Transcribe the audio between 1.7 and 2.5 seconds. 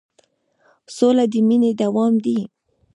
دوام دی.